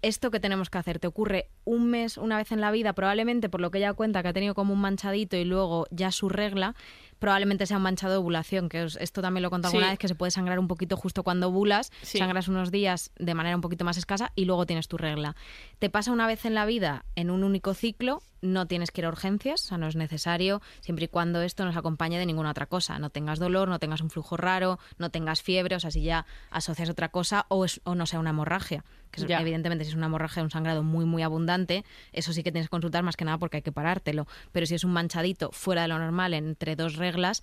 [0.03, 3.49] esto que tenemos que hacer te ocurre un mes, una vez en la vida, probablemente
[3.49, 6.29] por lo que ella cuenta que ha tenido como un manchadito y luego ya su
[6.29, 6.75] regla,
[7.19, 10.09] probablemente sea un manchado de ovulación, que esto también lo he contado alguna vez, que
[10.09, 13.85] se puede sangrar un poquito justo cuando ovulas, sangras unos días de manera un poquito
[13.85, 15.35] más escasa y luego tienes tu regla.
[15.79, 19.07] Te pasa una vez en la vida, en un único ciclo, no tienes que ir
[19.07, 22.51] a urgencias, o sea, no es necesario, siempre y cuando esto nos acompañe de ninguna
[22.51, 22.99] otra cosa.
[22.99, 26.27] No tengas dolor, no tengas un flujo raro, no tengas fiebre, o sea, si ya
[26.51, 28.85] asocias otra cosa o, es, o no sea una hemorragia.
[29.25, 32.69] Que evidentemente, si es una hemorragia, un sangrado muy, muy abundante, eso sí que tienes
[32.69, 34.27] que consultar más que nada porque hay que parártelo.
[34.53, 37.43] Pero si es un manchadito fuera de lo normal entre dos reglas,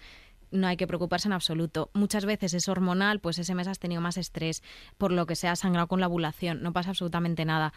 [0.52, 1.90] no hay que preocuparse en absoluto.
[1.94, 4.62] Muchas veces es hormonal, pues ese mes has tenido más estrés,
[4.98, 7.74] por lo que sea sangrado con la ovulación, no pasa absolutamente nada.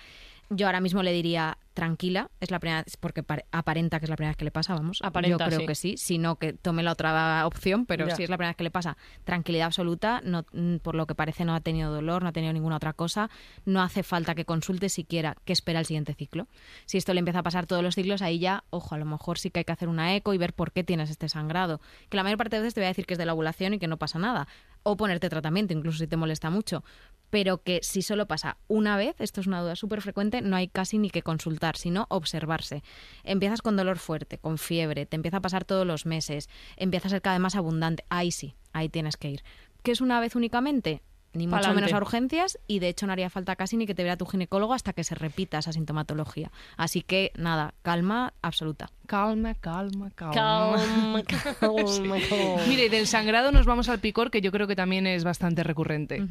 [0.51, 4.31] Yo ahora mismo le diría tranquila, es la primera porque aparenta que es la primera
[4.31, 4.99] vez que le pasa, vamos.
[5.51, 8.53] Yo creo que sí, sino que tome la otra opción, pero si es la primera
[8.53, 11.93] vez que le pasa, tranquilidad absoluta, no, mm, por lo que parece no ha tenido
[11.93, 13.29] dolor, no ha tenido ninguna otra cosa,
[13.67, 16.49] no hace falta que consulte siquiera que espera el siguiente ciclo.
[16.87, 19.39] Si esto le empieza a pasar todos los ciclos, ahí ya, ojo, a lo mejor
[19.39, 21.83] sí que hay que hacer una eco y ver por qué tienes este sangrado.
[22.09, 23.75] Que la mayor parte de veces te voy a decir que es de la ovulación
[23.75, 24.49] y que no pasa nada.
[24.83, 26.83] O ponerte tratamiento, incluso si te molesta mucho
[27.31, 30.69] pero que si solo pasa una vez, esto es una duda súper frecuente, no hay
[30.69, 32.85] casi ni que consultar, sino observarse.
[33.25, 37.11] Empiezas con dolor fuerte, con fiebre, te empieza a pasar todos los meses, empieza a
[37.11, 39.43] ser cada vez más abundante, ahí sí, ahí tienes que ir.
[39.83, 41.03] ¿Qué es una vez únicamente?
[41.33, 41.77] Ni mucho Pa'lante.
[41.77, 44.25] menos a urgencias y de hecho no haría falta casi ni que te viera tu
[44.25, 46.51] ginecólogo hasta que se repita esa sintomatología.
[46.79, 48.91] Así que nada, calma absoluta.
[49.07, 50.35] Calma, calma, calma.
[50.35, 52.17] Calma, calma, calma.
[52.69, 55.63] Mire, y del sangrado nos vamos al picor, que yo creo que también es bastante
[55.63, 56.23] recurrente.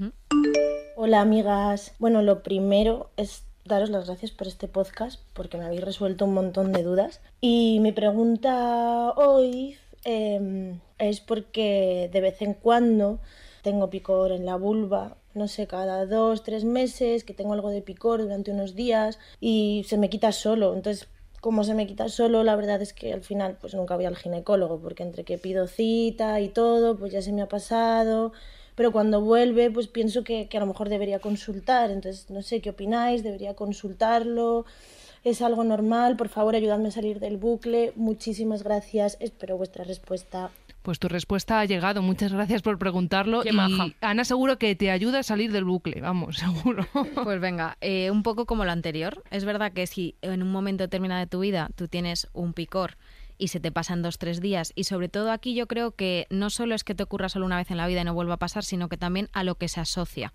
[0.96, 1.94] Hola amigas.
[2.00, 6.34] Bueno, lo primero es daros las gracias por este podcast porque me habéis resuelto un
[6.34, 7.20] montón de dudas.
[7.42, 13.20] Y mi pregunta hoy eh, es porque de vez en cuando
[13.64, 17.82] tengo picor en la vulva, no sé, cada dos, tres meses, que tengo algo de
[17.82, 20.76] picor durante unos días y se me quita solo.
[20.76, 21.08] Entonces,
[21.42, 24.16] como se me quita solo, la verdad es que al final pues nunca voy al
[24.16, 28.32] ginecólogo porque entre que pido cita y todo, pues ya se me ha pasado
[28.76, 32.62] pero cuando vuelve pues pienso que, que a lo mejor debería consultar, entonces no sé
[32.62, 34.66] qué opináis, debería consultarlo,
[35.24, 40.52] es algo normal, por favor ayudadme a salir del bucle, muchísimas gracias, espero vuestra respuesta.
[40.86, 42.04] Pues tu respuesta ha llegado.
[42.04, 43.42] Muchas gracias por preguntarlo.
[43.42, 43.88] Qué y maja.
[44.02, 46.00] Ana seguro que te ayuda a salir del bucle.
[46.00, 46.86] Vamos, seguro.
[47.24, 49.24] Pues venga, eh, un poco como lo anterior.
[49.32, 52.98] Es verdad que si en un momento determinado de tu vida tú tienes un picor
[53.38, 56.50] y se te pasan dos, tres días, y sobre todo aquí yo creo que no
[56.50, 58.40] solo es que te ocurra solo una vez en la vida y no vuelva a
[58.40, 60.34] pasar, sino que también a lo que se asocia.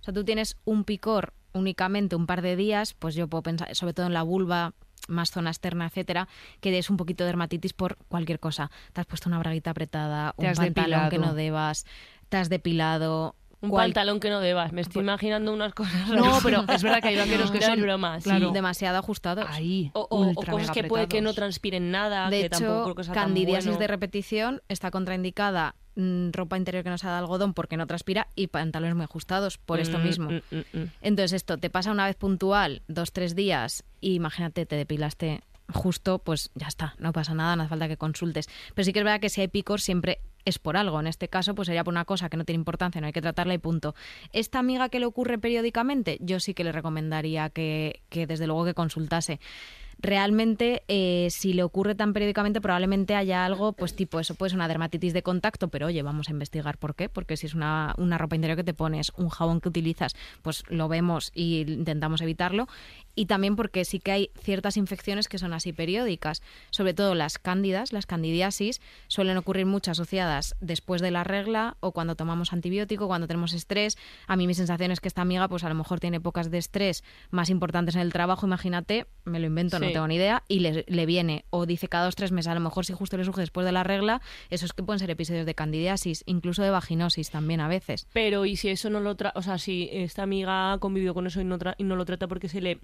[0.00, 3.74] O sea, tú tienes un picor únicamente un par de días, pues yo puedo pensar,
[3.74, 4.74] sobre todo en la vulva,
[5.08, 6.28] más zona externa, etcétera,
[6.60, 8.70] que es un poquito de dermatitis por cualquier cosa.
[8.92, 11.18] Te has puesto una braguita apretada, un pantalón que depilado.
[11.18, 11.86] no debas,
[12.28, 13.36] te has depilado.
[13.62, 14.72] Un pantalón que no debas.
[14.72, 16.08] Me estoy imaginando unas cosas.
[16.10, 18.28] No, pero es verdad que hay vaqueros que son bromas, sí.
[18.28, 19.46] claro, demasiado ajustados.
[19.48, 22.72] ahí, O, o- o ultra cosas que puede que no transpiren nada, De que tampoco
[22.74, 23.78] hecho, creo que sea tan candidiasis bueno.
[23.78, 28.26] de repetición está contraindicada mm, ropa interior que no sea de algodón porque no transpira
[28.34, 30.30] y pantalones muy ajustados por esto Mm, mismo.
[30.30, 30.90] mm, mm, mm.
[31.00, 35.40] Entonces esto te pasa una vez puntual, dos, tres días y imagínate, te depilaste
[35.72, 38.48] justo, pues ya está, no pasa nada, no hace falta que consultes.
[38.74, 41.00] Pero sí que es verdad que si hay picor siempre es por algo.
[41.00, 43.22] En este caso, pues sería por una cosa que no tiene importancia, no hay que
[43.22, 43.94] tratarla y punto.
[44.32, 48.64] Esta amiga que le ocurre periódicamente, yo sí que le recomendaría que, que desde luego
[48.64, 49.40] que consultase.
[50.02, 54.56] Realmente, eh, si le ocurre tan periódicamente, probablemente haya algo, pues tipo, eso puede ser
[54.56, 57.08] una dermatitis de contacto, pero oye, vamos a investigar por qué.
[57.08, 60.64] Porque si es una, una ropa interior que te pones, un jabón que utilizas, pues
[60.68, 62.66] lo vemos y intentamos evitarlo.
[63.14, 67.38] Y también porque sí que hay ciertas infecciones que son así periódicas, sobre todo las
[67.38, 73.06] cándidas, las candidiasis, suelen ocurrir mucho asociadas después de la regla o cuando tomamos antibiótico,
[73.08, 73.98] cuando tenemos estrés.
[74.26, 76.58] A mí mi sensación es que esta amiga pues a lo mejor tiene pocas de
[76.58, 80.60] estrés más importantes en el trabajo, imagínate, me lo invento, no tengo ni idea, y
[80.60, 83.24] le, le viene o dice cada dos tres meses, a lo mejor si justo le
[83.24, 87.30] surge después de la regla, esos que pueden ser episodios de candidiasis, incluso de vaginosis
[87.30, 88.06] también a veces.
[88.12, 91.26] Pero y si eso no lo tra o sea, si esta amiga ha convivido con
[91.26, 92.78] eso y no, tra- y no lo trata porque se le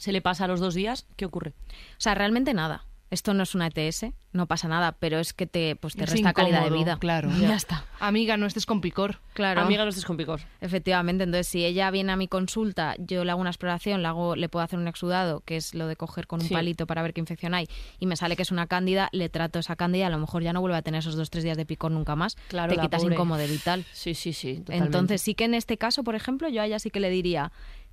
[0.00, 1.50] se le pasa a los dos días, ¿qué ocurre?
[1.70, 2.86] O sea, realmente nada.
[3.12, 6.10] Esto no es una ETS, no pasa nada, pero es que te, pues te Es
[6.12, 6.96] resta calidad de vida.
[7.00, 7.28] claro.
[7.40, 7.84] Ya está.
[7.98, 9.18] Amiga, no estés con picor.
[9.34, 9.62] Claro.
[9.62, 10.38] Amiga, no estés con picor.
[10.60, 14.36] Efectivamente, entonces si ella viene a mi consulta, yo le hago una exploración, le, hago,
[14.36, 16.54] le puedo hacer un exudado, que es lo de coger con un Sí.
[16.54, 17.66] palito para ver qué infección hay,
[17.98, 20.52] y me sale que es una cándida, le trato esa cándida, a lo mejor ya
[20.52, 22.36] no vuelve a tener esos dos tres días de picor nunca más.
[22.46, 23.16] Claro, Te quitas pobre.
[23.16, 23.84] incómodo y tal.
[23.92, 24.58] Sí, sí, sí.
[24.58, 24.86] totalmente.
[24.86, 27.50] Entonces sí que en este caso, por ejemplo, yo a ella sí que le diría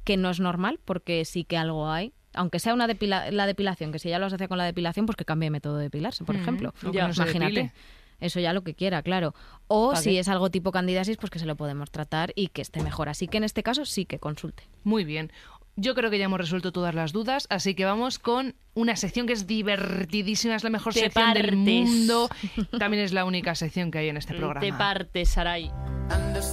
[0.08, 2.14] que no es normal, porque sí que algo hay.
[2.34, 5.18] Aunque sea una depila- la depilación, que si ella lo asocia con la depilación, pues
[5.18, 6.74] que cambie de método de depilarse, por Mm, ejemplo.
[6.94, 7.72] Ya, no Imagínate.
[8.20, 9.36] Eso ya lo que quiera, claro.
[9.68, 10.20] O ¿Pa si qué?
[10.20, 13.10] es algo tipo candidiasis, pues que se lo podemos tratar y que esté mejor.
[13.10, 14.64] Así que en este caso sí que consulte.
[14.86, 15.32] Muy bien.
[15.76, 19.28] Yo creo que ya hemos resuelto todas las dudas, así que vamos con una sección
[19.28, 22.30] que es divertidísima, es la mejor Te sección del mundo.
[22.80, 24.62] También es la única sección que hay en este programa.
[24.62, 25.70] Te partes, Sarai.
[26.10, 26.44] And if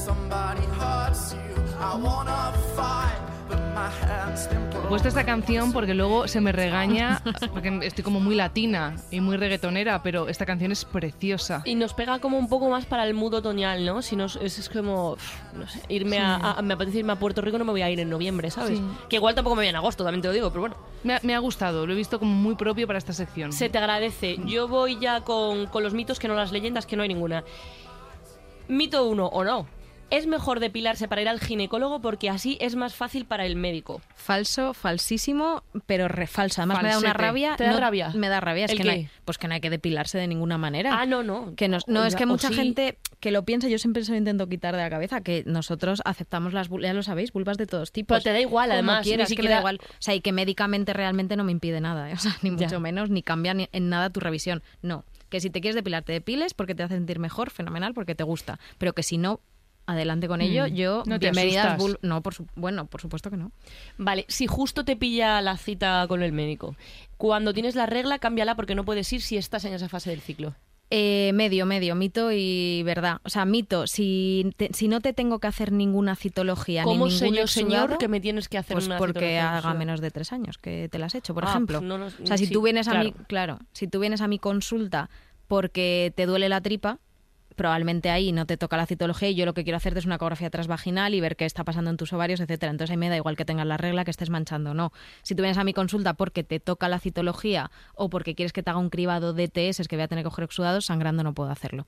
[3.75, 9.21] He puesto esta canción porque luego se me regaña, porque estoy como muy latina y
[9.21, 11.63] muy reggaetonera, pero esta canción es preciosa.
[11.65, 14.03] Y nos pega como un poco más para el mood otoñal, ¿no?
[14.03, 17.17] Si nos, es, es como, pf, no sé, irme a, a- Me apetece irme a
[17.17, 18.79] Puerto Rico, no me voy a ir en noviembre, ¿sabes?
[18.79, 18.85] Sí.
[19.09, 20.77] Que igual tampoco me voy en agosto, también te lo digo, pero bueno.
[21.03, 23.53] Me ha, me ha gustado, lo he visto como muy propio para esta sección.
[23.53, 24.39] Se te agradece.
[24.47, 27.45] Yo voy ya con, con los mitos que no las leyendas, que no hay ninguna.
[28.69, 29.67] Mito uno, o no.
[30.11, 34.01] Es mejor depilarse para ir al ginecólogo porque así es más fácil para el médico.
[34.15, 36.61] Falso, falsísimo, pero re falso.
[36.63, 37.57] Además me da una rabia.
[37.57, 38.11] ¿Te da no- rabia?
[38.15, 38.67] Me da rabia.
[38.67, 41.01] Es ¿El que no hay, pues que no hay que depilarse de ninguna manera.
[41.01, 41.55] Ah, no, no.
[41.57, 42.55] Que nos- no, O- es que mucha sí.
[42.55, 46.01] gente que lo piensa, yo siempre se lo intento quitar de la cabeza, que nosotros
[46.05, 48.15] aceptamos las vulvas, ya lo sabéis, vulvas de todos tipos.
[48.19, 49.81] Pero te da igual, además, quieras, ni que me da igual.
[49.83, 52.13] O sea, y que médicamente realmente no me impide nada, ¿eh?
[52.15, 52.67] o sea, ni Ya.
[52.67, 54.63] mucho menos, ni cambia ni- en nada tu revisión.
[54.81, 58.15] No, que si te quieres depilar, te depiles porque te hace sentir mejor, fenomenal, porque
[58.15, 58.61] te gusta.
[58.79, 59.41] Pero que si no,
[59.87, 60.75] adelante con ello, Mm.
[60.75, 63.53] yo, No te bienvenidas, No, por su- bueno, por supuesto que no.
[63.99, 66.75] Vale, si justo te pilla la cita con el médico,
[67.17, 70.21] cuando tienes la regla, cámbiala porque no puedes ir si estás en esa fase del
[70.21, 70.55] ciclo.
[70.91, 73.17] Eh, medio, medio, mito y verdad.
[73.25, 77.15] O sea, mito, si, te- si no te tengo que hacer ninguna citología ¿Cómo ni
[77.15, 80.33] ningún señor, exudado, que me tienes que hacer pues una porque haga menos de tres
[80.33, 81.79] años que te la has hecho, por Ah, ejemplo.
[81.79, 84.29] pues no o sea, si sí, tú vienes a mi, claro, si tú vienes a
[84.29, 85.09] mi consulta
[85.49, 86.99] porque te duele la tripa,
[87.55, 90.17] probablemente ahí no te toca la citología y yo lo que quiero hacerte es una
[90.17, 92.71] ecografía transvaginal y ver qué está pasando en tus ovarios, etcétera.
[92.71, 94.93] Entonces ahí me da igual que tengas la regla, que estés manchando o no.
[95.23, 98.63] Si tú vienes a mi consulta porque te toca la citología o porque quieres que
[98.63, 101.35] te haga un cribado de TS que voy a tener que coger exudados, sangrando no
[101.35, 101.87] puedo hacerlo.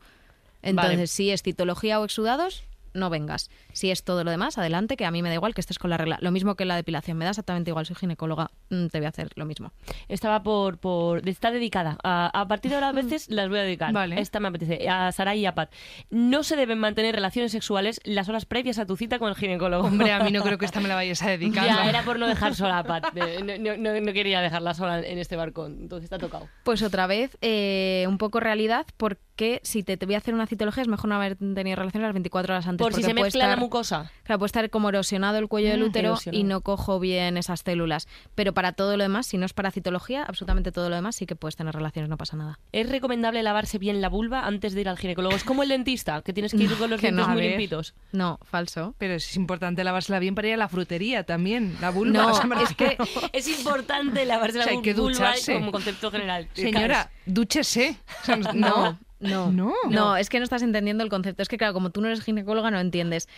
[0.63, 1.07] Entonces, Vale.
[1.07, 2.65] si es citología o exudados,
[2.97, 3.51] no vengas.
[3.73, 5.91] Si es todo lo demás, adelante, que a mí me da igual que estés con
[5.91, 6.19] la regla.
[6.21, 9.11] Lo mismo que la depilación, me da exactamente igual, soy ginecóloga, mm, te voy a
[9.11, 9.73] hacer lo mismo.
[10.09, 11.29] Estaba por, por...
[11.29, 11.99] Está dedicada.
[12.03, 13.93] A, a partir de ahora a veces las voy a dedicar.
[13.93, 14.21] Vale.
[14.21, 14.89] Esta me apetece.
[14.89, 15.71] A Saray y a Pat.
[16.11, 19.87] No se deben mantener relaciones sexuales las horas previas a tu cita con el ginecólogo.
[19.87, 21.65] Hombre, a mí no creo que esta me la vayas a dedicar.
[21.67, 23.07] Ya, era por no dejar sola a Pat.
[23.15, 25.67] No, no- no- no quería dejarla sola en este barco.
[25.67, 26.49] Entonces ha tocado.
[26.65, 30.47] Pues otra vez, eh, un poco realidad, porque si te, te voy a hacer una
[30.47, 32.86] citología es mejor no haber tenido relaciones las 24 horas antes.
[32.92, 34.11] Por si se mezcla la mucosa.
[34.25, 36.40] Claro, puede estar como erosionado el cuello del Mm, útero erosionado.
[36.40, 38.09] y no cojo bien esas células.
[38.35, 41.27] Pero para todo lo demás, si no es para citología, absolutamente todo lo demás sí
[41.27, 42.59] que puedes tener relaciones, no pasa nada.
[42.72, 45.35] ¿Es recomendable lavarse bien la vulva antes de ir al ginecólogo?
[45.37, 47.03] Es como el dentista, que tienes que ir con los no.
[47.03, 47.51] dientes A muy ver.
[47.51, 47.94] limpitos.
[48.12, 48.94] No, falso.
[48.99, 51.77] Pero es importante lavársela bien para ir a la frutería también.
[51.81, 52.12] La vulva.
[52.22, 52.96] No, o sea, es que
[53.33, 55.55] Es importante lavarse O sea, la hay que vulva ducharse.
[55.55, 56.49] como concepto general.
[56.55, 57.96] Señora, dúchese.
[58.22, 59.73] O sea, No, no, No.
[59.91, 61.43] no, es que no estás entendiendo el concepto.
[61.43, 63.29] Es que, claro, como tú no eres ginecóloga, no entiendes.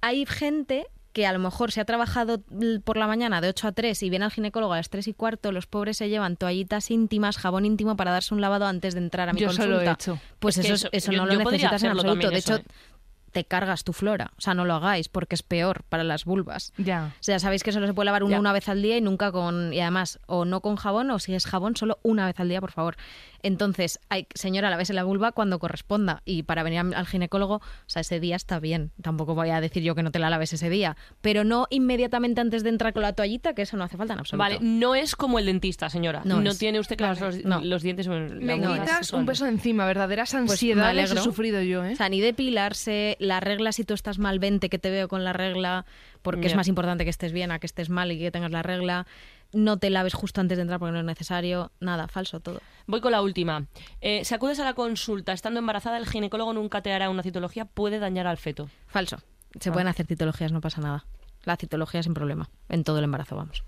[0.00, 2.42] Hay gente que a lo mejor se ha trabajado
[2.84, 5.14] por la mañana de 8 a 3 y viene al ginecólogo a las 3 y
[5.14, 9.00] cuarto, los pobres se llevan toallitas íntimas, jabón íntimo para darse un lavado antes de
[9.00, 9.68] entrar a mi Yo consulta.
[9.70, 10.20] lo he hecho.
[10.38, 12.08] Pues Es eso, eso- eso yo- no lo necesitas en absoluto.
[12.12, 12.64] también De eso, hecho,
[13.32, 14.32] te cargas tu flora.
[14.38, 16.72] O sea, no lo hagáis porque es peor para las vulvas.
[16.78, 17.12] Ya.
[17.20, 18.40] O sea, sabéis que solo se puede lavar uno Ya.
[18.40, 19.72] una vez al día y nunca con.
[19.72, 22.60] Y además, o no con jabón, o si es jabón, solo una vez al día,
[22.60, 22.96] por favor.
[23.42, 26.22] Entonces, hay, señora, lávese la vulva cuando corresponda.
[26.24, 28.90] Y para venir al ginecólogo, o sea, ese día está bien.
[29.00, 30.96] Tampoco voy a decir yo que no te la laves ese día.
[31.20, 34.18] Pero no inmediatamente antes de entrar con la toallita, que eso no hace falta en
[34.20, 34.38] absoluto.
[34.42, 36.22] Vale, no es como el dentista, señora.
[36.24, 37.60] No, tiene usted que lavarse los, No.
[37.62, 41.22] los dientes en Me la quitas un peso encima, verdaderas Pues me ansiedades he alegro.
[41.22, 41.92] sufrido yo, ¿eh?
[41.92, 45.24] O sea, ni depilarse, la regla si tú estás mal, vente que te veo con
[45.24, 45.86] la regla,
[46.22, 48.62] porque es más importante que estés bien a que estés mal y que tengas la
[48.62, 49.06] regla.
[49.52, 51.72] No te laves justo antes de entrar porque no es necesario.
[51.80, 52.60] Nada, falso todo.
[52.86, 53.66] Voy con la última.
[54.00, 57.64] Eh, si acudes a la consulta estando embarazada, el ginecólogo nunca te hará una citología,
[57.64, 58.68] puede dañar al feto.
[58.86, 59.16] Falso.
[59.20, 59.58] Ah.
[59.60, 61.06] Se pueden hacer citologías, no pasa nada.
[61.44, 62.50] La citología sin problema.
[62.68, 63.64] En todo el embarazo, vamos.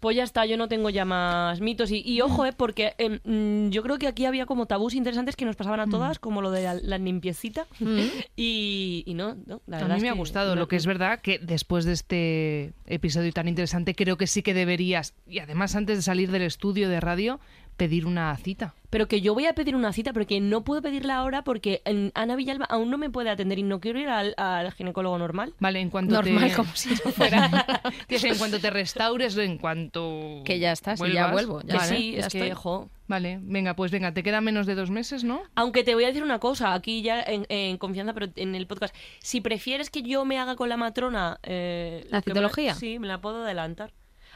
[0.00, 1.90] Pues ya está, yo no tengo ya más mitos.
[1.90, 5.36] Y, y ojo, eh, porque em, mm, yo creo que aquí había como tabús interesantes
[5.36, 7.66] que nos pasaban a todas, como lo de la, la limpiecita.
[8.36, 10.54] Y, y no, no, la A mí es me ha gustado.
[10.54, 14.42] no- Lo que es verdad que después de este episodio tan interesante, creo que sí
[14.42, 17.40] que deberías, y además antes de salir del estudio de radio,
[17.76, 18.74] pedir una cita.
[18.90, 21.82] Pero que yo voy a pedir una cita, pero que no puedo pedirla ahora porque
[21.84, 25.18] en Ana Villalba aún no me puede atender y no quiero ir al, al ginecólogo
[25.18, 25.52] normal.
[25.58, 26.54] Vale, en cuanto Normal, te...
[26.54, 27.50] como si no fuera.
[28.08, 30.42] En cuanto te restaures, en cuanto...
[30.44, 32.50] Que ya está, si ya vuelvo, ya Que vale, sí, ya es que, estoy.
[32.54, 32.88] jo.
[33.08, 35.42] Vale, venga, pues venga, te queda menos de dos meses, ¿no?
[35.56, 38.66] Aunque te voy a decir una cosa, aquí ya en, en confianza, pero en el
[38.68, 38.94] podcast.
[39.18, 41.38] Si prefieres que yo me haga con la matrona...
[41.42, 42.74] eh, ¿La que me- citología?
[42.74, 43.92] sí, me la puedo adelantar.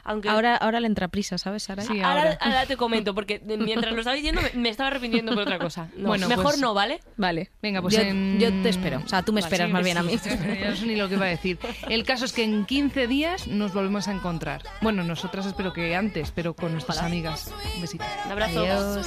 [0.09, 1.83] Aunque Ahora, ahora le entra prisa, ¿sabes, Sara?
[1.83, 2.37] Sí, ahora, ahora.
[2.41, 5.87] ahora te comento, porque mientras lo estaba diciendo me, me estaba arrepintiendo por otra cosa.
[5.95, 6.99] No, Bueno, mejor pues- no, ¿vale?
[7.15, 7.51] Vale.
[7.61, 9.03] Venga, pues yo, en- yo te espero.
[9.05, 10.13] O sea, tú me esperas sí, más bien a mí.
[10.67, 11.59] no sé ni lo que iba a decir.
[11.89, 14.63] El caso es que en 15 días nos volvemos a encontrar.
[14.81, 17.53] Bueno, nosotras espero que antes, pero con nuestras amigas.
[17.75, 18.03] Un besito.
[18.25, 18.61] Un abrazo.
[18.61, 19.05] Adiós.